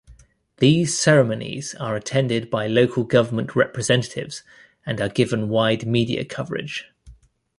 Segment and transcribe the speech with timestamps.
[0.57, 4.41] These ceremonies are attended by local government representatives
[4.83, 6.91] and are given wide media coverage.